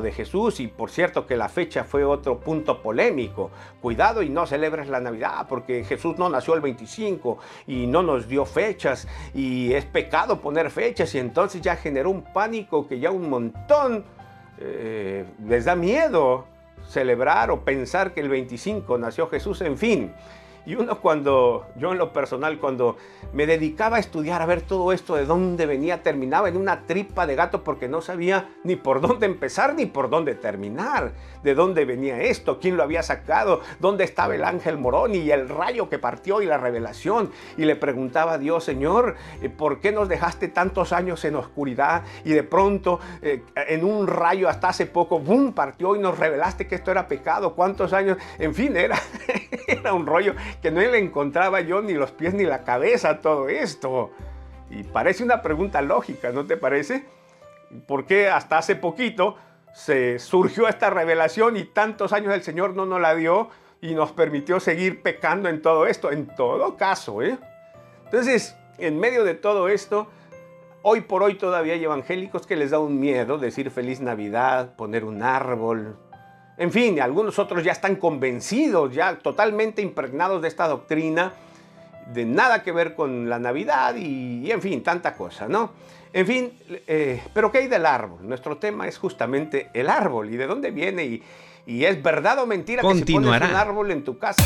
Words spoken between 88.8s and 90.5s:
es justamente el árbol y de